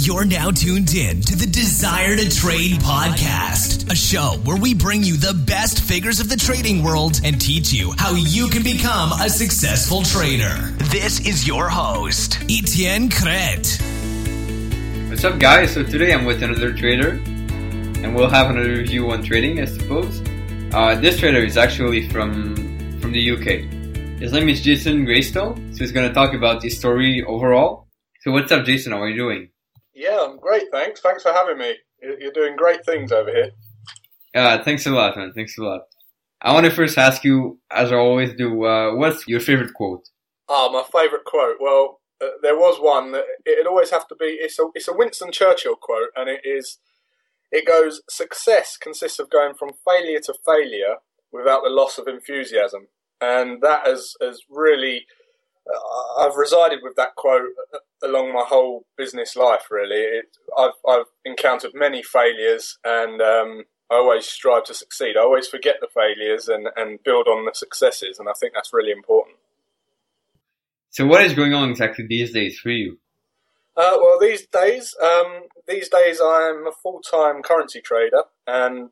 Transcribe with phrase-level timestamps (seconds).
[0.00, 5.02] You're now tuned in to the Desire to Trade podcast, a show where we bring
[5.02, 9.10] you the best figures of the trading world and teach you how you can become
[9.20, 10.72] a successful trader.
[10.92, 13.82] This is your host, Etienne Crete.
[15.10, 15.74] What's up, guys?
[15.74, 17.20] So today I'm with another trader,
[18.04, 20.22] and we'll have another review on trading, I suppose.
[20.72, 22.54] Uh, this trader is actually from
[23.00, 24.20] from the UK.
[24.20, 27.88] His name is Jason Graystone, so he's going to talk about the story overall.
[28.20, 28.92] So what's up, Jason?
[28.92, 29.48] How are you doing?
[29.98, 30.66] Yeah, I'm great.
[30.70, 31.00] Thanks.
[31.00, 31.74] Thanks for having me.
[32.00, 33.50] You're doing great things over here.
[34.32, 35.32] Uh, thanks a lot, man.
[35.34, 35.80] Thanks a lot.
[36.40, 40.08] I want to first ask you, as I always do, uh, what's your favorite quote?
[40.48, 41.56] Ah, my favourite quote.
[41.58, 44.38] Well, uh, there was one that it'd always have to be.
[44.40, 46.78] It's a it's a Winston Churchill quote, and it is.
[47.50, 50.96] It goes: "Success consists of going from failure to failure
[51.32, 52.86] without the loss of enthusiasm,"
[53.20, 55.06] and that has has really.
[56.18, 57.50] I've resided with that quote
[58.02, 59.66] along my whole business life.
[59.70, 65.16] Really, it, I've I've encountered many failures, and um, I always strive to succeed.
[65.16, 68.72] I always forget the failures and and build on the successes, and I think that's
[68.72, 69.36] really important.
[70.90, 72.98] So what is going on exactly these days for you?
[73.76, 78.90] Uh, well, these days, um, these days I'm a full-time currency trader, and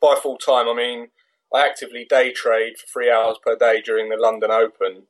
[0.00, 1.08] by full-time I mean
[1.54, 5.04] I actively day trade for three hours per day during the London Open,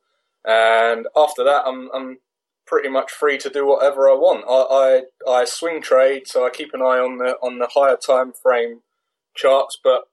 [0.46, 2.18] and after that I'm, I'm
[2.66, 4.44] pretty much free to do whatever I want.
[4.48, 7.96] I, I, I swing trade, so I keep an eye on the on the higher
[7.96, 8.80] time frame
[9.34, 10.04] charts, but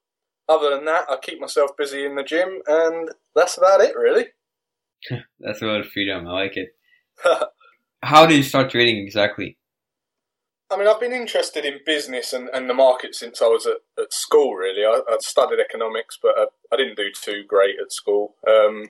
[0.48, 4.26] other than that, I keep myself busy in the gym, and that's about it, really.
[5.40, 6.28] That's a lot of freedom.
[6.28, 6.70] I like it.
[8.04, 9.58] How did you start trading exactly?
[10.70, 13.78] I mean, I've been interested in business and, and the market since I was at,
[14.02, 14.84] at school, really.
[14.84, 18.36] I, I studied economics, but I, I, didn't do too great at school.
[18.48, 18.88] Um,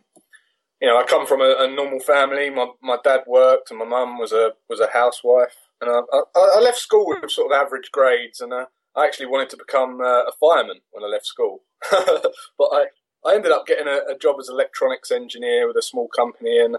[0.83, 2.49] you know, I come from a, a, normal family.
[2.49, 5.55] My, my dad worked and my mum was a was a housewife.
[5.79, 9.27] And I, I, I, left school with sort of average grades and uh, I actually
[9.27, 11.63] wanted to become uh, a fireman when I left school.
[11.89, 12.87] but I,
[13.25, 16.59] I ended up getting a, a, job as an electronics engineer with a small company,
[16.59, 16.75] and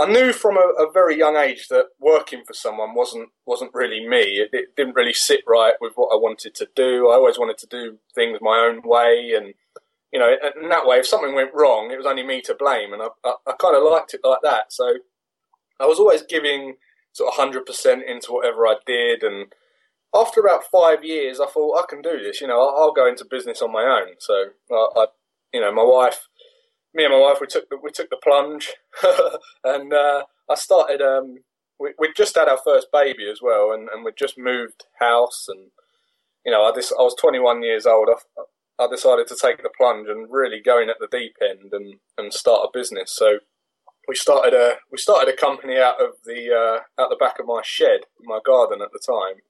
[0.00, 4.06] I knew from a, a very young age that working for someone wasn't wasn't really
[4.06, 4.38] me.
[4.38, 7.10] It, it, didn't really sit right with what I wanted to do.
[7.10, 9.52] I always wanted to do things my own way, and
[10.14, 10.32] you know,
[10.62, 13.08] in that way, if something went wrong, it was only me to blame, and I,
[13.24, 14.72] I, I kind of liked it like that.
[14.72, 14.98] So
[15.80, 16.76] I was always giving
[17.12, 19.52] sort of hundred percent into whatever I did, and
[20.14, 22.40] after about five years, I thought I can do this.
[22.40, 24.14] You know, I'll, I'll go into business on my own.
[24.20, 25.06] So I, I
[25.52, 26.28] you know, my wife,
[26.94, 28.72] me and my wife, we took the, we took the plunge,
[29.64, 31.02] and uh, I started.
[31.02, 31.38] Um,
[31.80, 35.46] we we just had our first baby as well, and, and we just moved house,
[35.48, 35.72] and
[36.46, 38.10] you know, I just I was 21 years old.
[38.10, 38.42] I,
[38.78, 41.94] I decided to take the plunge and really go in at the deep end and,
[42.18, 43.14] and start a business.
[43.14, 43.38] So
[44.08, 47.46] we started a we started a company out of the uh, out the back of
[47.46, 49.42] my shed, my garden at the time.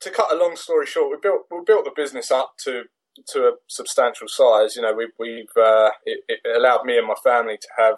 [0.00, 2.84] To cut a long story short, we built we built the business up to
[3.28, 4.76] to a substantial size.
[4.76, 7.96] You know, we, we've uh, it, it, allowed me and my family to have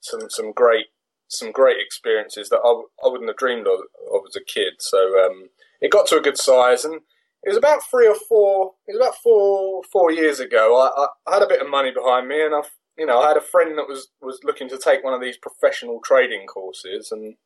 [0.00, 0.86] some some great
[1.28, 3.80] some great experiences that I, I wouldn't have dreamed of,
[4.12, 4.74] of as a kid.
[4.80, 5.50] So um,
[5.80, 7.02] it got to a good size, and
[7.42, 8.72] it was about three or four.
[8.86, 10.78] It was about four four years ago.
[10.78, 12.60] I, I, had a bit of money behind me, and I
[12.98, 15.38] you know I had a friend that was was looking to take one of these
[15.38, 17.36] professional trading courses, and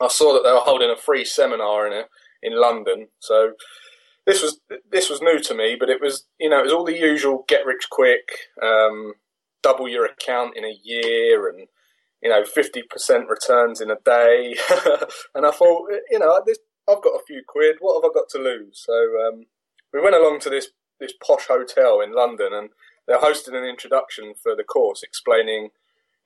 [0.00, 2.04] I saw that they were holding a free seminar in a,
[2.42, 3.08] in London.
[3.18, 3.54] So
[4.26, 6.84] this was this was new to me, but it was you know it was all
[6.84, 8.30] the usual get rich quick,
[8.62, 9.14] um,
[9.62, 11.66] double your account in a year, and
[12.22, 14.54] you know fifty percent returns in a day.
[15.34, 16.58] and I thought you know this,
[16.88, 17.76] I've got a few quid.
[17.80, 18.82] What have I got to lose?
[18.84, 19.46] So um,
[19.92, 20.68] we went along to this
[21.00, 22.70] this posh hotel in London, and
[23.06, 25.70] they hosted an introduction for the course, explaining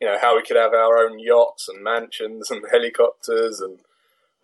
[0.00, 3.78] you know how we could have our own yachts and mansions and helicopters and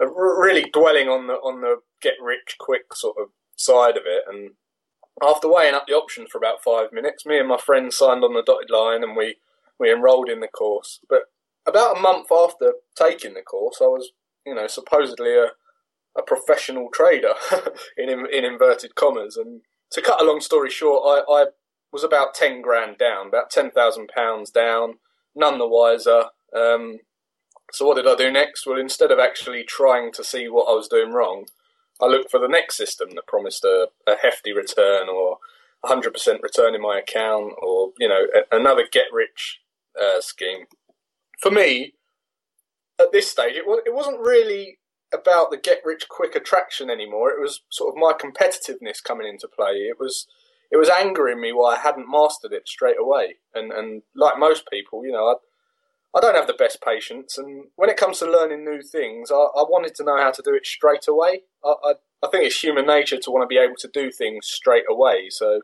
[0.01, 4.25] really dwelling on the on the get rich quick sort of side of it.
[4.29, 4.53] And
[5.23, 8.35] after weighing up the options for about five minutes, me and my friend signed on
[8.35, 9.37] the dotted line and we,
[9.79, 11.01] we enrolled in the course.
[11.09, 11.23] But
[11.67, 14.11] about a month after taking the course, I was,
[14.45, 15.51] you know, supposedly a,
[16.17, 17.35] a professional trader
[17.97, 19.37] in, in inverted commas.
[19.37, 19.63] And
[19.93, 21.47] to cut a long story short, I, I
[21.93, 24.95] was about 10 grand down, about £10,000 down,
[25.35, 26.25] none the wiser.
[26.57, 26.99] Um,
[27.73, 28.67] so what did I do next?
[28.67, 31.47] Well, instead of actually trying to see what I was doing wrong,
[32.01, 35.39] I looked for the next system that promised a, a hefty return or
[35.85, 39.61] 100% return in my account or, you know, a, another get rich
[40.01, 40.67] uh, scheme.
[41.41, 41.95] For me,
[43.01, 44.79] at this stage, it, was, it wasn't really
[45.15, 47.31] about the get rich quick attraction anymore.
[47.31, 49.73] It was sort of my competitiveness coming into play.
[49.89, 50.27] It was
[50.71, 53.37] it was angering me why I hadn't mastered it straight away.
[53.55, 55.35] And and like most people, you know, I
[56.17, 59.35] I don't have the best patience, and when it comes to learning new things, I,
[59.35, 61.41] I wanted to know how to do it straight away.
[61.65, 64.47] I, I, I, think it's human nature to want to be able to do things
[64.47, 65.27] straight away.
[65.31, 65.63] So,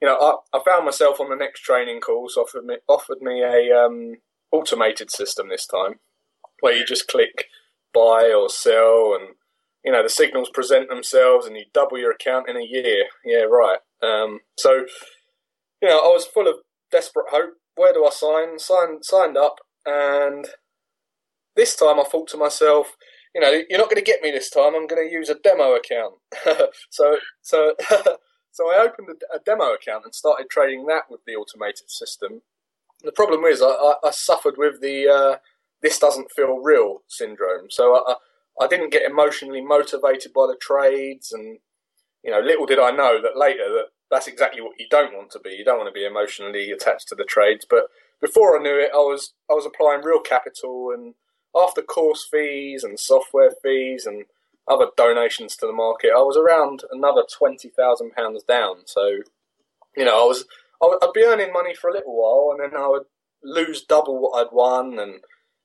[0.00, 0.14] you know,
[0.54, 4.18] I, I found myself on the next training course offered me offered me a um,
[4.52, 5.98] automated system this time,
[6.60, 7.46] where you just click
[7.96, 9.34] buy or sell, and
[9.84, 13.06] you know the signals present themselves, and you double your account in a year.
[13.24, 13.78] Yeah, right.
[14.02, 14.84] Um, so,
[15.80, 16.56] you know, I was full of
[16.92, 18.58] desperate hope where do I sign?
[18.58, 20.48] Signed, signed up, and
[21.54, 22.96] this time I thought to myself,
[23.34, 24.74] you know, you're not going to get me this time.
[24.74, 26.14] I'm going to use a demo account.
[26.90, 27.74] so, so,
[28.50, 32.42] so I opened a, a, demo account and started trading that with the automated system.
[33.02, 35.36] The problem is, I, I, I suffered with the uh,
[35.82, 37.70] "this doesn't feel real" syndrome.
[37.70, 38.14] So I,
[38.60, 41.58] I didn't get emotionally motivated by the trades, and
[42.22, 45.30] you know, little did I know that later that that's exactly what you don't want
[45.32, 45.50] to be.
[45.50, 47.66] You don't want to be emotionally attached to the trades.
[47.68, 47.84] But
[48.20, 51.14] before I knew it, I was I was applying real capital, and
[51.54, 54.24] after course fees and software fees and
[54.68, 58.82] other donations to the market, I was around another twenty thousand pounds down.
[58.86, 59.18] So,
[59.96, 60.44] you know, I was
[60.82, 63.06] I'd be earning money for a little while, and then I would
[63.42, 65.20] lose double what I'd won, and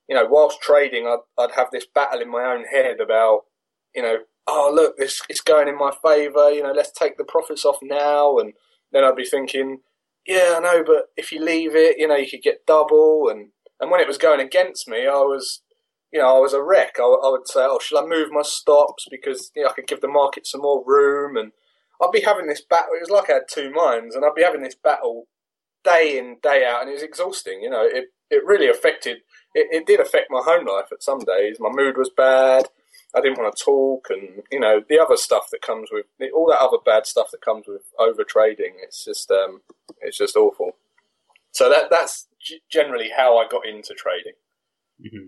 [0.08, 3.42] you know, whilst trading, I'd I'd have this battle in my own head about
[3.94, 6.50] you know oh look, this it's going in my favour.
[6.50, 8.38] You know, let's take the profits off now.
[8.38, 8.52] And
[8.90, 9.78] then I'd be thinking,
[10.26, 13.28] yeah, I know, but if you leave it, you know, you could get double.
[13.28, 13.50] And
[13.80, 15.62] and when it was going against me, I was,
[16.12, 16.96] you know, I was a wreck.
[16.98, 19.86] I, I would say, oh, should I move my stops because you know, I could
[19.86, 21.36] give the market some more room?
[21.36, 21.52] And
[22.00, 22.94] I'd be having this battle.
[22.94, 25.26] It was like I had two minds, and I'd be having this battle
[25.84, 27.60] day in day out, and it was exhausting.
[27.62, 29.18] You know, it it really affected.
[29.54, 31.58] It, it did affect my home life at some days.
[31.60, 32.68] My mood was bad.
[33.14, 36.46] I didn't want to talk, and you know the other stuff that comes with all
[36.48, 38.74] that other bad stuff that comes with over trading.
[38.82, 39.60] It's just um,
[40.00, 40.76] it's just awful.
[41.50, 44.32] So that that's g- generally how I got into trading.
[45.04, 45.26] Mm-hmm.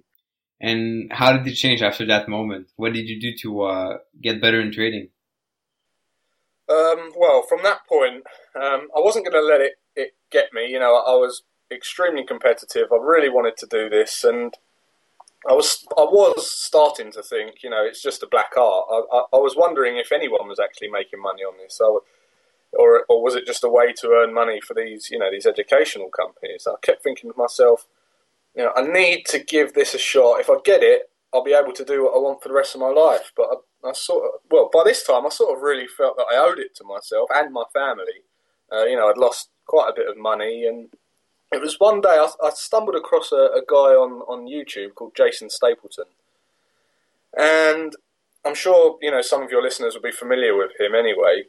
[0.61, 2.69] And how did it change after that moment?
[2.77, 5.09] What did you do to uh, get better in trading?
[6.71, 8.25] Um, well, from that point,
[8.55, 10.67] um, I wasn't going to let it, it get me.
[10.71, 11.43] You know, I was
[11.75, 12.89] extremely competitive.
[12.93, 14.55] I really wanted to do this, and
[15.49, 18.87] I was I was starting to think, you know, it's just a black art.
[18.91, 23.23] I, I, I was wondering if anyone was actually making money on this, or, or
[23.23, 26.67] was it just a way to earn money for these, you know, these educational companies?
[26.67, 27.87] I kept thinking to myself,
[28.57, 30.41] you know, I need to give this a shot.
[30.41, 32.75] If I get it, I'll be able to do what I want for the rest
[32.75, 33.33] of my life.
[33.37, 36.27] But I, I sort of, well, by this time, I sort of really felt that
[36.33, 38.23] I owed it to myself and my family.
[38.73, 40.89] Uh, you know, I'd lost quite a bit of money and
[41.55, 45.15] it was one day I, I stumbled across a, a, guy on, on YouTube called
[45.17, 46.07] Jason Stapleton,
[47.37, 47.95] and
[48.45, 51.45] I'm sure you know some of your listeners will be familiar with him anyway.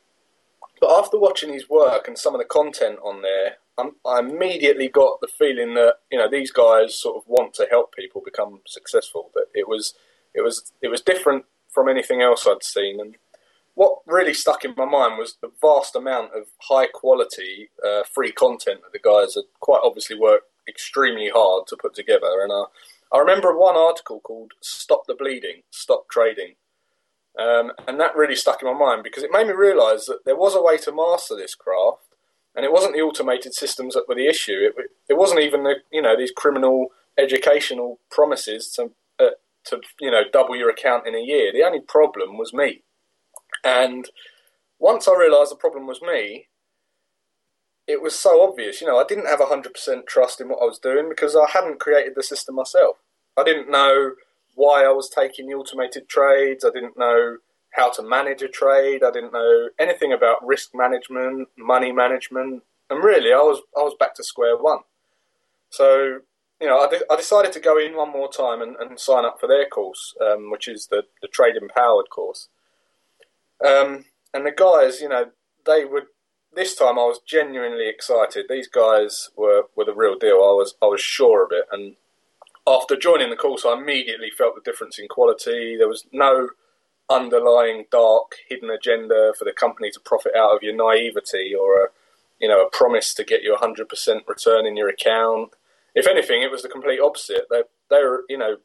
[0.80, 4.90] But after watching his work and some of the content on there, I'm, I immediately
[4.90, 8.62] got the feeling that you know these guys sort of want to help people become
[8.68, 9.32] successful.
[9.34, 9.96] That it was
[10.34, 13.16] it was it was different from anything else I'd seen, and
[13.76, 18.32] what really stuck in my mind was the vast amount of high quality uh, free
[18.32, 22.42] content that the guys had quite obviously worked extremely hard to put together.
[22.42, 22.66] And uh,
[23.14, 26.56] I remember one article called "Stop the Bleeding, Stop Trading,"
[27.38, 30.38] um, and that really stuck in my mind because it made me realise that there
[30.38, 32.16] was a way to master this craft,
[32.56, 34.70] and it wasn't the automated systems that were the issue.
[34.70, 36.88] It, it wasn't even the you know these criminal
[37.18, 39.32] educational promises to uh,
[39.66, 41.52] to you know double your account in a year.
[41.52, 42.84] The only problem was me.
[43.66, 44.10] And
[44.80, 46.48] once I realised the problem was me,
[47.88, 48.82] it was so obvious.
[48.82, 51.80] You know, I didn't have 100% trust in what I was doing because I hadn't
[51.80, 52.98] created the system myself.
[53.38, 54.12] I didn't know
[54.56, 56.64] why I was taking the automated trades.
[56.64, 57.38] I didn't know
[57.72, 59.04] how to manage a trade.
[59.04, 63.96] I didn't know anything about risk management, money management, and really, I was I was
[64.00, 64.80] back to square one.
[65.70, 66.20] So,
[66.62, 69.26] you know, I, de- I decided to go in one more time and, and sign
[69.26, 72.48] up for their course, um, which is the the Trade Empowered course.
[73.64, 75.32] Um, and the guys, you know,
[75.66, 76.06] they would.
[76.54, 78.46] This time, I was genuinely excited.
[78.48, 80.36] These guys were, were the real deal.
[80.36, 81.66] I was I was sure of it.
[81.72, 81.96] And
[82.66, 85.76] after joining the course, I immediately felt the difference in quality.
[85.78, 86.50] There was no
[87.10, 91.88] underlying dark hidden agenda for the company to profit out of your naivety or a
[92.40, 95.52] you know a promise to get you a hundred percent return in your account.
[95.94, 97.46] If anything, it was the complete opposite.
[97.50, 98.58] They they were you know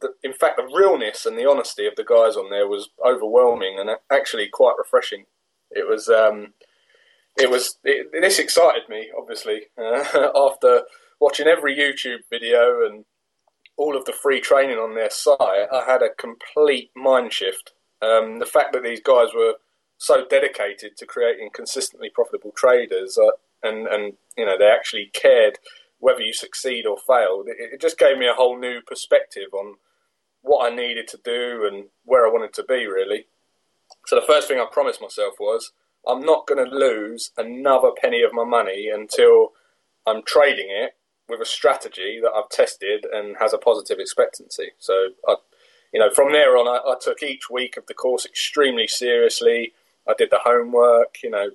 [0.00, 3.78] the, in fact, the realness and the honesty of the guys on there was overwhelming
[3.78, 5.24] and actually quite refreshing.
[5.70, 6.54] It was, um,
[7.38, 10.82] it was, it, this excited me obviously uh, after
[11.20, 13.04] watching every YouTube video and
[13.76, 15.38] all of the free training on their site.
[15.72, 17.72] I had a complete mind shift.
[18.02, 19.54] Um, the fact that these guys were
[19.98, 23.30] so dedicated to creating consistently profitable traders, uh,
[23.62, 25.58] and and you know they actually cared
[25.98, 27.44] whether you succeed or fail.
[27.46, 29.76] It, it just gave me a whole new perspective on
[30.46, 33.26] what I needed to do and where I wanted to be, really.
[34.06, 35.72] So the first thing I promised myself was
[36.06, 39.52] I'm not going to lose another penny of my money until
[40.06, 40.92] I'm trading it
[41.28, 44.70] with a strategy that I've tested and has a positive expectancy.
[44.78, 45.34] So I,
[45.92, 49.72] you know, from there on, I, I took each week of the course extremely seriously.
[50.08, 51.18] I did the homework.
[51.24, 51.50] You know,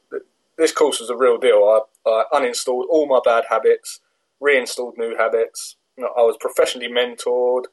[0.57, 1.63] this course was a real deal.
[2.05, 4.01] I, I uninstalled all my bad habits,
[4.41, 5.77] reinstalled new habits.
[5.97, 7.65] I was professionally mentored.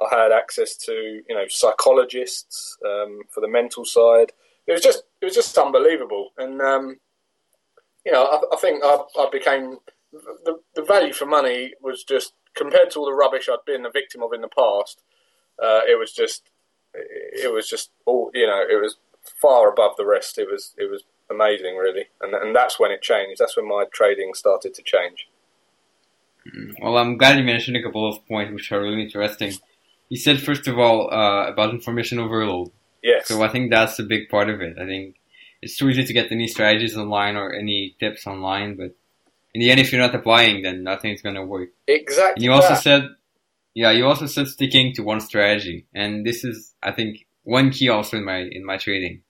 [0.00, 4.32] I had access to you know psychologists um, for the mental side.
[4.66, 6.96] It was just it was just unbelievable, and um,
[8.04, 9.78] you know I, I think I, I, became
[10.12, 13.90] the the value for money was just compared to all the rubbish I'd been a
[13.90, 15.02] victim of in the past.
[15.62, 16.50] Uh, it was just
[16.94, 18.96] it was just all you know it was
[19.40, 20.38] far above the rest.
[20.38, 23.40] It was it was amazing, really, and and that's when it changed.
[23.40, 25.28] That's when my trading started to change.
[26.46, 29.52] Mm, well, I'm glad you mentioned a couple of points which are really interesting.
[30.12, 32.70] You said first of all uh, about information overload.
[33.02, 33.28] Yes.
[33.28, 34.76] So I think that's a big part of it.
[34.78, 35.16] I think
[35.62, 38.94] it's too easy to get any strategies online or any tips online, but
[39.54, 41.70] in the end, if you're not applying, then nothing's gonna work.
[41.86, 42.34] Exactly.
[42.34, 43.08] And you also said,
[43.72, 47.88] yeah, you also said sticking to one strategy, and this is, I think, one key
[47.88, 49.22] also in my in my trading.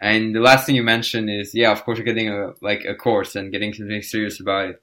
[0.00, 2.96] And the last thing you mentioned is, yeah, of course, you're getting a like a
[2.96, 4.82] course and getting something serious about it.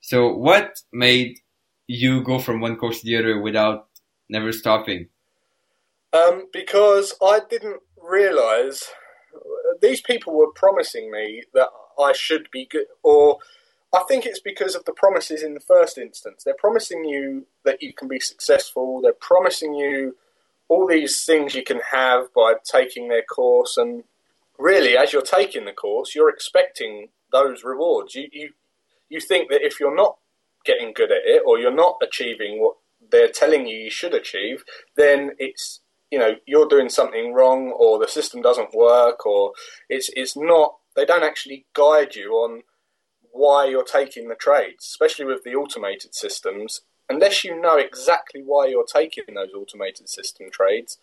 [0.00, 1.38] So, what made
[1.86, 3.86] you go from one course to the other without
[4.32, 5.08] never stopping?
[6.12, 8.84] Um, because I didn't realize
[9.80, 13.38] these people were promising me that I should be good, or
[13.92, 16.42] I think it's because of the promises in the first instance.
[16.42, 19.00] They're promising you that you can be successful.
[19.00, 20.16] They're promising you
[20.68, 24.04] all these things you can have by taking their course, and
[24.58, 28.14] really, as you're taking the course, you're expecting those rewards.
[28.14, 28.50] You you
[29.08, 30.16] you think that if you're not
[30.64, 32.76] getting good at it, or you're not achieving what
[33.12, 34.64] they're telling you you should achieve,
[34.96, 39.52] then it's you know you're doing something wrong, or the system doesn't work, or
[39.88, 40.76] it's it's not.
[40.96, 42.62] They don't actually guide you on
[43.30, 46.80] why you're taking the trades, especially with the automated systems.
[47.08, 50.98] Unless you know exactly why you're taking those automated system trades,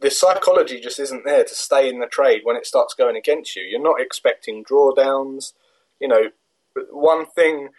[0.00, 3.56] the psychology just isn't there to stay in the trade when it starts going against
[3.56, 3.62] you.
[3.62, 5.52] You're not expecting drawdowns.
[6.00, 6.22] You know,
[6.90, 7.70] one thing,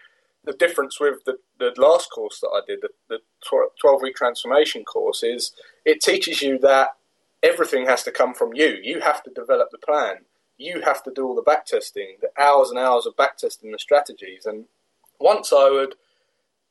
[0.43, 3.19] the difference with the, the last course that I did, the, the
[3.79, 5.51] 12 week transformation course, is
[5.85, 6.89] it teaches you that
[7.43, 8.77] everything has to come from you.
[8.81, 10.25] You have to develop the plan.
[10.57, 13.71] You have to do all the back testing, the hours and hours of back testing
[13.71, 14.45] the strategies.
[14.45, 14.65] And
[15.19, 15.95] once I would,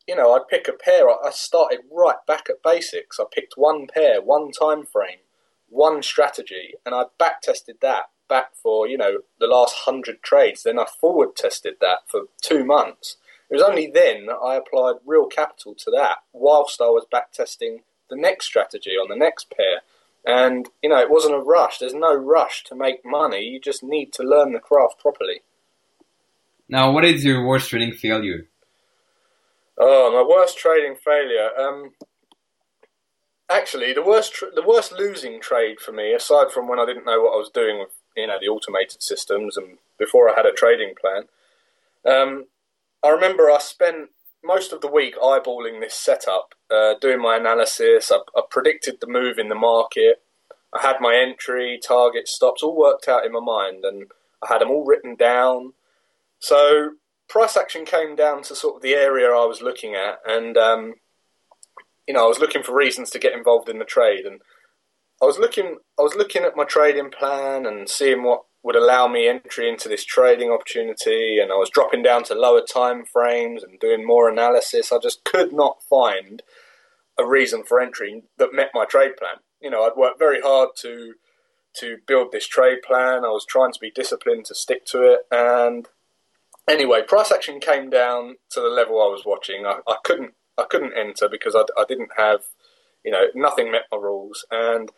[0.07, 1.09] you know, I'd pick a pair.
[1.09, 3.21] I started right back at basics.
[3.21, 5.18] I picked one pair, one time frame,
[5.68, 10.62] one strategy, and I back tested that back for you know the last hundred trades.
[10.62, 13.16] Then I forward tested that for two months.
[13.50, 17.33] It was only then that I applied real capital to that, whilst I was back
[17.33, 19.81] testing the next strategy on the next pair.
[20.26, 21.78] And you know, it wasn't a rush.
[21.78, 23.40] There's no rush to make money.
[23.40, 25.43] You just need to learn the craft properly.
[26.69, 28.47] Now, what is your worst trading failure?
[29.78, 31.49] Oh, my worst trading failure.
[31.59, 31.93] Um,
[33.49, 37.07] actually, the worst tr- the worst losing trade for me, aside from when I didn't
[37.07, 40.47] know what I was doing with you know the automated systems and before I had
[40.47, 41.25] a trading plan.
[42.05, 42.47] Um,
[43.02, 44.11] I remember I spent
[44.43, 48.11] most of the week eyeballing this setup, uh, doing my analysis.
[48.11, 50.23] I, I, predicted the move in the market.
[50.73, 54.07] I had my entry, target, stops all worked out in my mind, and
[54.43, 55.73] I had them all written down.
[56.40, 56.93] So
[57.28, 60.95] price action came down to sort of the area I was looking at, and um,
[62.07, 64.40] you know I was looking for reasons to get involved in the trade, and
[65.23, 69.07] I was looking I was looking at my trading plan and seeing what would allow
[69.07, 73.62] me entry into this trading opportunity and I was dropping down to lower time frames
[73.62, 74.93] and doing more analysis.
[74.93, 76.43] I just could not find
[77.19, 79.37] a reason for entry that met my trade plan.
[79.61, 81.15] You know, I'd worked very hard to
[81.77, 83.25] to build this trade plan.
[83.25, 85.88] I was trying to be disciplined to stick to it and
[86.69, 89.67] anyway, price action came down to the level I was watching.
[89.67, 92.43] I, I couldn't I couldn't enter because I, I didn't have
[93.05, 94.91] you know, nothing met my rules and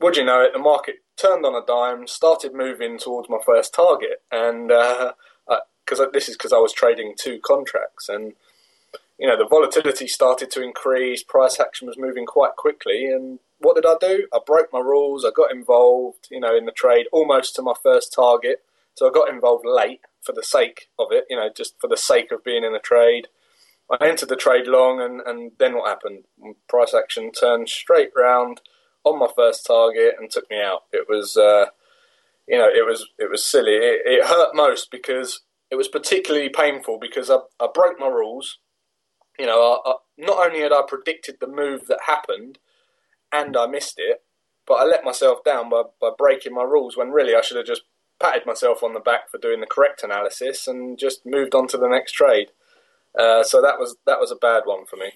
[0.00, 3.74] would you know it, the market turned on a dime, started moving towards my first
[3.74, 8.34] target, and because uh, this is because I was trading two contracts, and
[9.18, 13.74] you know the volatility started to increase, price action was moving quite quickly, and what
[13.74, 14.26] did I do?
[14.34, 17.74] I broke my rules, I got involved, you know, in the trade almost to my
[17.82, 18.62] first target,
[18.94, 21.96] so I got involved late for the sake of it, you know, just for the
[21.96, 23.28] sake of being in the trade.
[23.88, 26.24] I entered the trade long, and, and then what happened?
[26.68, 28.60] Price action turned straight round
[29.06, 30.82] on my first target and took me out.
[30.92, 31.66] It was, uh,
[32.48, 33.74] you know, it was it was silly.
[33.74, 38.58] It, it, hurt most because it was particularly painful because I, I broke my rules.
[39.38, 42.58] You know, I, I, not only had I predicted the move that happened,
[43.32, 44.22] and I missed it,
[44.66, 47.66] but I let myself down by, by breaking my rules when really I should have
[47.66, 47.82] just
[48.18, 51.76] patted myself on the back for doing the correct analysis and just moved on to
[51.76, 52.48] the next trade.
[53.16, 55.12] Uh, so that was that was a bad one for me.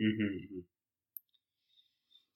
[0.00, 0.60] Mm-hmm.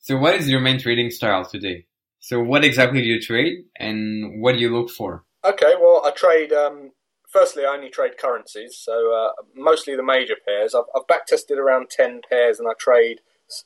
[0.04, 1.86] So, what is your main trading style today?
[2.20, 5.24] So, what exactly do you trade, and what do you look for?
[5.42, 6.52] Okay, well, I trade.
[6.52, 6.90] Um,
[7.26, 10.74] firstly, I only trade currencies, so uh, mostly the major pairs.
[10.74, 13.22] I've, I've back tested around ten pairs, and I trade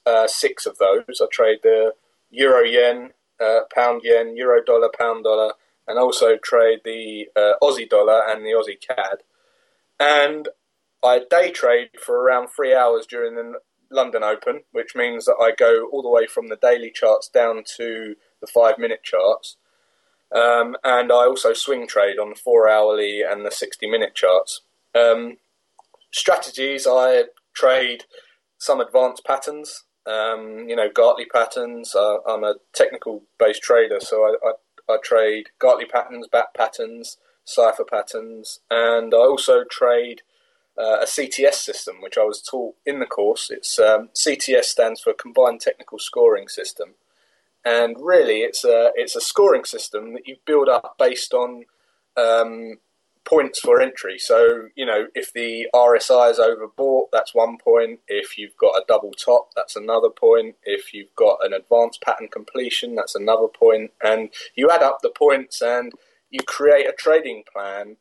[0.07, 1.21] uh, six of those.
[1.21, 1.95] I trade the
[2.31, 5.55] euro yen, uh, pound yen, euro dollar, pound dollar,
[5.89, 9.25] and also trade the uh, Aussie dollar and the Aussie CAD.
[9.99, 10.51] And
[11.03, 13.55] I day trade for around three hours during the
[13.91, 17.63] London Open, which means that I go all the way from the daily charts down
[17.77, 19.57] to the five minute charts.
[20.35, 24.61] Um, and I also swing trade on the four hourly and the 60 minute charts.
[24.95, 25.39] Um,
[26.13, 28.05] strategies I trade
[28.59, 31.95] some advanced patterns, um, you know, Gartley patterns.
[31.95, 37.17] Uh, I'm a technical based trader, so I, I, I trade Gartley patterns, bat patterns,
[37.45, 40.23] cipher patterns, and I also trade
[40.79, 43.51] uh, a CTS system, which I was taught in the course.
[43.51, 46.95] It's um, CTS stands for Combined Technical Scoring System,
[47.65, 51.65] and really, it's a it's a scoring system that you build up based on
[52.17, 52.79] um,
[53.25, 54.19] points for entry.
[54.19, 58.01] So you know, if the RSI is overbought, that's one point.
[58.07, 60.57] If you've got a double top, that's another point.
[60.63, 63.91] If you've got an advanced pattern completion, that's another point.
[64.03, 65.93] And you add up the points and
[66.31, 67.97] you create a trading plan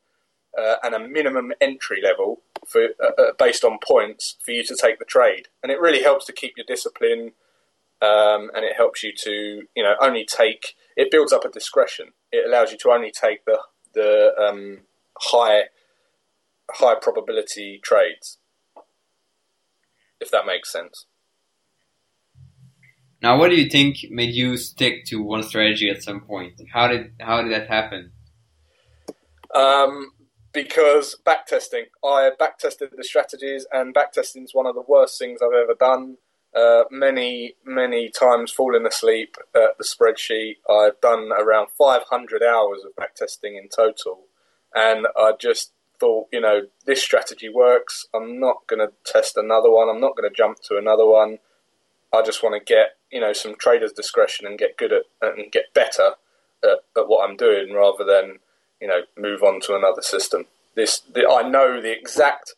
[0.56, 4.76] uh, and a minimum entry level for uh, uh, based on points for you to
[4.76, 7.32] take the trade, and it really helps to keep your discipline,
[8.00, 10.74] um, and it helps you to you know only take.
[10.96, 12.12] It builds up a discretion.
[12.32, 13.60] It allows you to only take the
[13.94, 14.80] the um,
[15.18, 15.64] high
[16.70, 18.38] high probability trades,
[20.20, 21.06] if that makes sense.
[23.20, 26.60] Now, what do you think made you stick to one strategy at some point?
[26.72, 28.12] How did how did that happen?
[29.54, 30.12] Um,
[30.62, 31.84] because backtesting.
[32.04, 36.16] I backtested the strategies, and backtesting is one of the worst things I've ever done.
[36.52, 40.56] Uh, many, many times falling asleep at the spreadsheet.
[40.68, 44.24] I've done around 500 hours of backtesting in total,
[44.74, 48.06] and I just thought, you know, this strategy works.
[48.12, 49.88] I'm not going to test another one.
[49.88, 51.38] I'm not going to jump to another one.
[52.12, 55.52] I just want to get, you know, some trader's discretion and get good at and
[55.52, 56.14] get better
[56.64, 58.38] at, at what I'm doing rather than
[58.80, 60.46] you know, move on to another system.
[60.74, 62.54] This, the, I know the exact,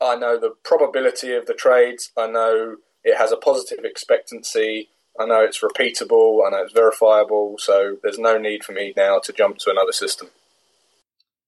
[0.00, 2.12] I know the probability of the trades.
[2.16, 4.88] I know it has a positive expectancy.
[5.18, 6.46] I know it's repeatable.
[6.46, 7.56] I know it's verifiable.
[7.58, 10.28] So there's no need for me now to jump to another system.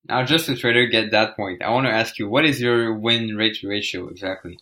[0.09, 2.93] Now, just to to get that point, I want to ask you, what is your
[2.93, 4.59] win rate ratio exactly?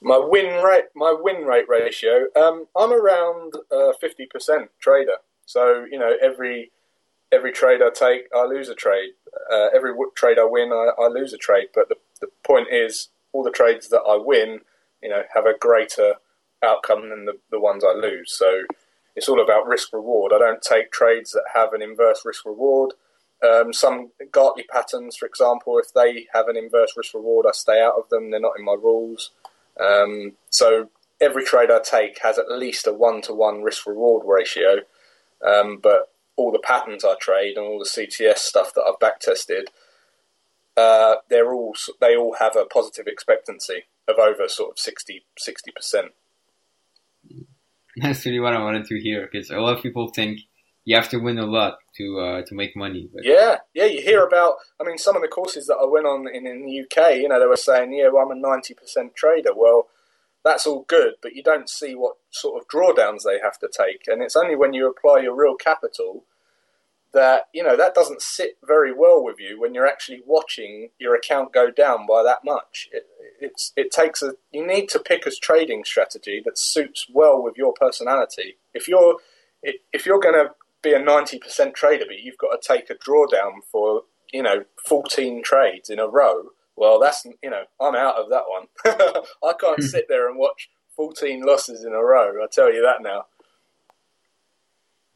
[0.00, 2.26] My win rate, my win rate ratio.
[2.34, 5.18] Um, I'm around uh, fifty uh, percent trader.
[5.46, 6.72] So you know, every
[7.36, 9.10] every trade I take, I lose a trade.
[9.52, 11.68] Uh, every trade I win, I, I, lose a trade.
[11.74, 14.60] But the, the point is, all the trades that I win,
[15.02, 16.14] you know, have a greater
[16.64, 18.32] outcome than the, the ones I lose.
[18.32, 18.62] So
[19.14, 20.32] it's all about risk reward.
[20.34, 22.94] I don't take trades that have an inverse risk reward.
[23.46, 27.80] Um, some Gartley patterns, for example, if they have an inverse risk reward, I stay
[27.80, 28.30] out of them.
[28.30, 29.32] They're not in my rules.
[29.78, 30.88] Um, so
[31.20, 34.78] every trade I take has at least a one to one risk reward ratio.
[35.46, 39.66] Um, but all the patterns I trade and all the CTS stuff that I've backtested,
[40.76, 45.24] uh, they're all they all have a positive expectancy of over sort of 60
[45.74, 46.12] percent.
[47.96, 50.40] That's really what I wanted to hear because a lot of people think
[50.84, 53.08] you have to win a lot to uh, to make money.
[53.12, 53.24] But...
[53.24, 54.56] Yeah, yeah, you hear about.
[54.80, 57.28] I mean, some of the courses that I went on in, in the UK, you
[57.28, 59.88] know, they were saying, "Yeah, well, I'm a ninety percent trader." Well,
[60.46, 64.04] that's all good, but you don't see what sort of drawdowns they have to take.
[64.06, 66.24] And it's only when you apply your real capital
[67.12, 71.16] that, you know, that doesn't sit very well with you when you're actually watching your
[71.16, 72.88] account go down by that much.
[72.92, 73.06] It,
[73.40, 77.56] it's, it takes a, you need to pick a trading strategy that suits well with
[77.56, 78.56] your personality.
[78.72, 79.16] If you're,
[79.62, 83.64] if you're going to be a 90% trader, but you've got to take a drawdown
[83.70, 88.30] for, you know, 14 trades in a row, well, that's you know, I'm out of
[88.30, 88.66] that one.
[89.44, 89.86] I can't hmm.
[89.86, 92.42] sit there and watch 14 losses in a row.
[92.42, 93.26] I tell you that now.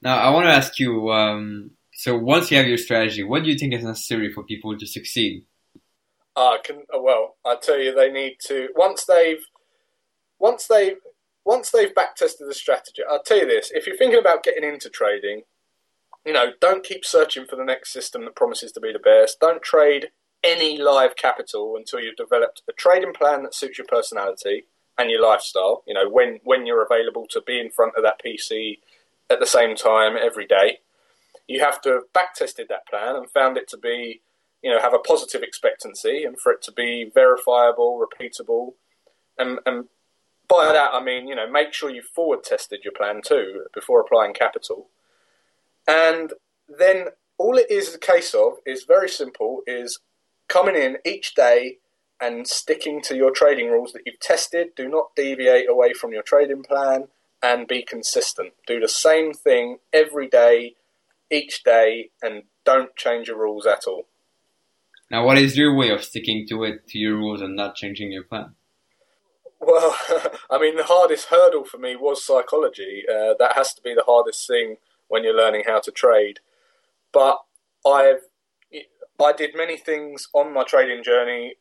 [0.02, 1.10] Now, I want to ask you.
[1.10, 4.76] Um, so, once you have your strategy, what do you think is necessary for people
[4.76, 5.44] to succeed?
[6.34, 6.84] I can.
[6.94, 9.44] Uh, well, I tell you, they need to once they've
[10.38, 10.96] once they've,
[11.44, 13.02] once they've backtested the strategy.
[13.08, 15.42] I'll tell you this: if you're thinking about getting into trading,
[16.24, 19.40] you know, don't keep searching for the next system that promises to be the best.
[19.40, 20.08] Don't trade
[20.42, 24.64] any live capital until you've developed a trading plan that suits your personality
[24.98, 25.82] and your lifestyle.
[25.86, 28.78] You know, when when you're available to be in front of that PC
[29.28, 30.78] at the same time every day,
[31.46, 34.20] you have to have back tested that plan and found it to be,
[34.62, 38.74] you know, have a positive expectancy and for it to be verifiable, repeatable,
[39.38, 39.86] and and
[40.48, 44.00] by that I mean, you know, make sure you forward tested your plan too before
[44.00, 44.88] applying capital.
[45.86, 46.32] And
[46.68, 47.06] then
[47.38, 49.98] all it is a case of is very simple is
[50.50, 51.78] coming in each day
[52.20, 54.68] and sticking to your trading rules that you've tested.
[54.76, 57.08] Do not deviate away from your trading plan
[57.42, 58.52] and be consistent.
[58.66, 60.74] Do the same thing every day,
[61.30, 64.04] each day, and don't change your rules at all.
[65.10, 68.12] Now, what is your way of sticking to it, to your rules, and not changing
[68.12, 68.54] your plan?
[69.58, 69.96] Well,
[70.50, 73.04] I mean, the hardest hurdle for me was psychology.
[73.08, 74.76] Uh, that has to be the hardest thing
[75.08, 76.40] when you're learning how to trade.
[77.12, 77.38] But
[77.86, 78.20] I've
[79.22, 81.54] I did many things on my trading journey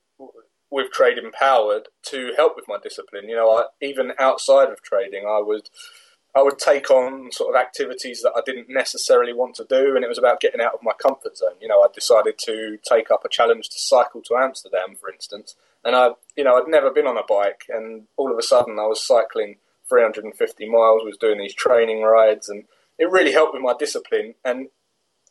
[0.72, 3.28] with Trade Empowered to help with my discipline.
[3.28, 5.70] You know, I, even outside of trading, I would
[6.36, 10.06] I would take on sort of activities that I didn't necessarily want to do, and
[10.06, 11.56] it was about getting out of my comfort zone.
[11.60, 15.56] You know, I decided to take up a challenge to cycle to Amsterdam, for instance,
[15.84, 18.78] and I, you know, I'd never been on a bike, and all of a sudden
[18.78, 19.56] I was cycling
[19.90, 22.66] 350 miles, was doing these training rides, and
[23.00, 24.36] it really helped with my discipline.
[24.46, 24.68] And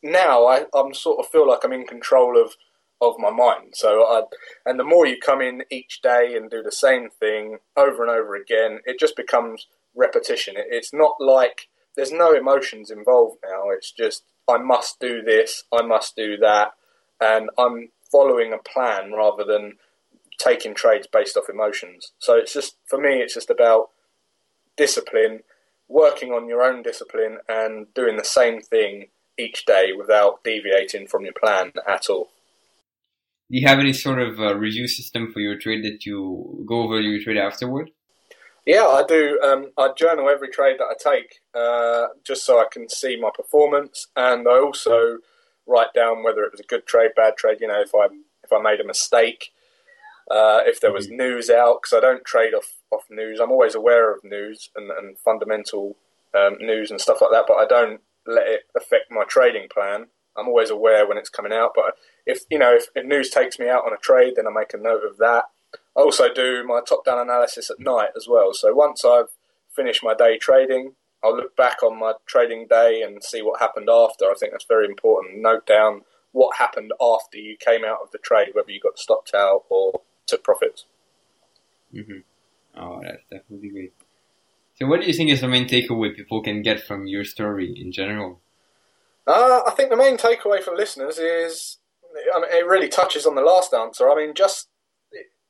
[0.01, 2.53] now I, I'm sort of feel like I'm in control of
[3.01, 3.73] of my mind.
[3.75, 4.23] So I,
[4.65, 8.11] and the more you come in each day and do the same thing over and
[8.11, 10.57] over again, it just becomes repetition.
[10.57, 13.69] It, it's not like there's no emotions involved now.
[13.69, 16.73] It's just I must do this, I must do that,
[17.21, 19.77] and I'm following a plan rather than
[20.37, 22.11] taking trades based off emotions.
[22.19, 23.89] So it's just for me, it's just about
[24.75, 25.41] discipline,
[25.87, 29.07] working on your own discipline, and doing the same thing
[29.39, 32.29] each day without deviating from your plan at all.
[33.49, 36.83] Do you have any sort of uh, review system for your trade that you go
[36.83, 37.89] over your trade afterward?
[38.65, 39.39] Yeah, I do.
[39.43, 43.31] Um, I journal every trade that I take uh, just so I can see my
[43.35, 45.17] performance, and I also
[45.65, 47.57] write down whether it was a good trade, bad trade.
[47.61, 48.07] You know, if I
[48.43, 49.49] if I made a mistake,
[50.29, 51.17] uh, if there was mm-hmm.
[51.17, 53.39] news out, because I don't trade off off news.
[53.39, 55.95] I'm always aware of news and, and fundamental
[56.37, 60.07] um, news and stuff like that, but I don't let it affect my trading plan.
[60.37, 63.59] I'm always aware when it's coming out, but if you know if, if news takes
[63.59, 65.45] me out on a trade, then I make a note of that.
[65.95, 68.53] I also do my top-down analysis at night as well.
[68.53, 69.29] So once I've
[69.75, 73.89] finished my day trading, I'll look back on my trading day and see what happened
[73.89, 74.25] after.
[74.25, 75.41] I think that's very important.
[75.41, 76.01] Note down
[76.31, 80.01] what happened after you came out of the trade, whether you got stopped out or
[80.25, 80.85] took profits.
[81.93, 82.19] Mm-hmm.
[82.79, 83.93] Oh, that's definitely great.
[84.81, 87.73] So, what do you think is the main takeaway people can get from your story
[87.75, 88.39] in general?
[89.27, 91.77] Uh, I think the main takeaway for listeners is,
[92.33, 94.09] I mean, it really touches on the last answer.
[94.09, 94.69] I mean, just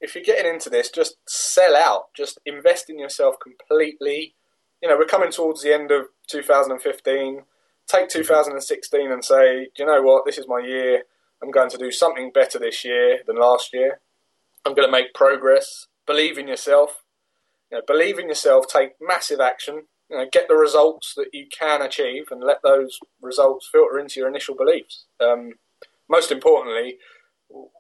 [0.01, 4.35] if you're getting into this, just sell out, just invest in yourself completely.
[4.81, 7.43] You know, we're coming towards the end of 2015.
[7.87, 10.25] Take 2016 and say, do you know what?
[10.25, 11.03] This is my year.
[11.41, 13.99] I'm going to do something better this year than last year.
[14.65, 15.87] I'm going to make progress.
[16.05, 17.03] Believe in yourself.
[17.71, 21.47] You know, believe in yourself, take massive action, you know, get the results that you
[21.51, 25.05] can achieve, and let those results filter into your initial beliefs.
[25.19, 25.53] Um,
[26.09, 26.97] most importantly,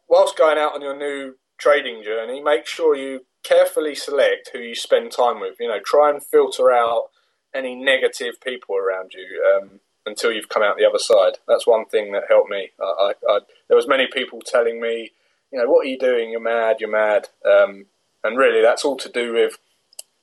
[0.07, 4.75] whilst going out on your new trading journey, make sure you carefully select who you
[4.75, 5.55] spend time with.
[5.59, 7.09] You know, try and filter out
[7.53, 11.39] any negative people around you um, until you've come out the other side.
[11.47, 12.69] That's one thing that helped me.
[12.79, 15.11] I, I, I, there was many people telling me,
[15.51, 16.29] you know, what are you doing?
[16.29, 16.77] You're mad.
[16.79, 17.29] You're mad.
[17.43, 17.87] Um,
[18.23, 19.57] and really, that's all to do with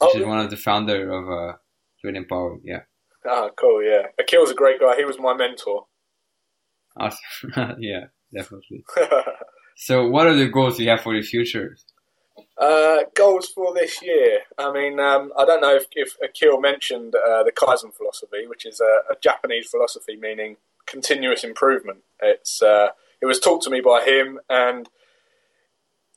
[0.00, 1.56] which oh, is one of the founder of uh,
[2.00, 2.60] Trade Empowered.
[2.64, 2.82] Yeah.
[3.26, 3.82] Ah, cool.
[3.82, 4.96] Yeah, Akil's a great guy.
[4.96, 5.86] He was my mentor.
[6.96, 7.76] Awesome.
[7.78, 8.84] yeah, definitely.
[9.76, 11.76] so, what are the goals you have for the future?
[12.60, 14.40] Uh, goals for this year.
[14.58, 18.66] I mean, um, I don't know if, if Akil mentioned uh, the Kaizen philosophy, which
[18.66, 22.00] is a, a, Japanese philosophy meaning continuous improvement.
[22.20, 22.88] It's uh,
[23.22, 24.90] it was taught to me by him, and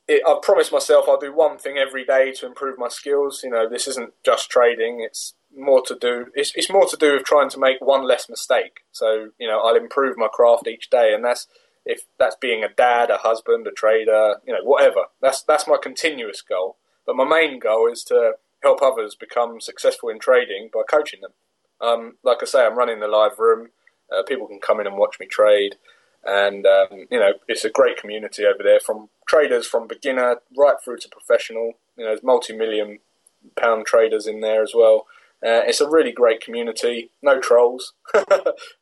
[0.06, 3.40] it, I've promised myself I'll do one thing every day to improve my skills.
[3.42, 6.26] You know, this isn't just trading; it's more to do.
[6.34, 8.80] It's, it's more to do with trying to make one less mistake.
[8.92, 11.46] So, you know, I'll improve my craft each day, and that's
[11.84, 15.04] if that's being a dad, a husband, a trader, you know, whatever.
[15.20, 16.76] That's that's my continuous goal.
[17.06, 21.32] But my main goal is to help others become successful in trading by coaching them.
[21.80, 23.70] Um, like I say, I'm running the live room.
[24.10, 25.76] Uh, people can come in and watch me trade,
[26.24, 28.80] and um, you know, it's a great community over there.
[28.80, 31.74] From traders from beginner right through to professional.
[31.96, 33.00] You know, there's multi-million
[33.56, 35.06] pound traders in there as well.
[35.44, 37.92] Uh, it's a really great community, no trolls,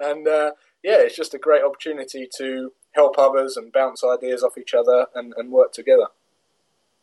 [0.00, 0.52] and uh,
[0.84, 5.06] yeah, it's just a great opportunity to help others and bounce ideas off each other
[5.14, 6.06] and, and work together.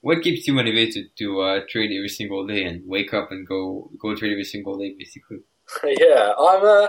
[0.01, 3.89] What keeps you motivated to uh, trade every single day and wake up and go
[3.99, 5.39] go trade every single day, basically?
[5.83, 6.87] yeah, I'm uh,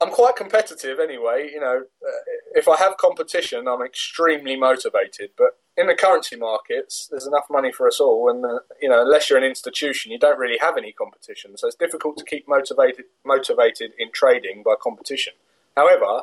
[0.00, 1.50] I'm quite competitive anyway.
[1.52, 2.20] You know, uh,
[2.54, 5.30] if I have competition, I'm extremely motivated.
[5.36, 9.02] But in the currency markets, there's enough money for us all, and uh, you know,
[9.02, 11.56] unless you're an institution, you don't really have any competition.
[11.56, 15.32] So it's difficult to keep motivated motivated in trading by competition.
[15.76, 16.22] However,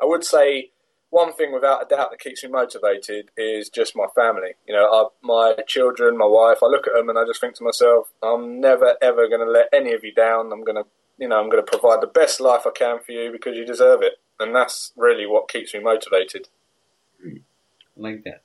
[0.00, 0.70] I would say
[1.10, 4.54] one thing without a doubt that keeps me motivated is just my family.
[4.66, 6.58] You know, I, my children, my wife.
[6.62, 9.50] I look at them and I just think to myself, I'm never ever going to
[9.50, 10.52] let any of you down.
[10.52, 13.12] I'm going to, you know, I'm going to provide the best life I can for
[13.12, 16.48] you because you deserve it, and that's really what keeps me motivated.
[17.96, 18.42] Like that.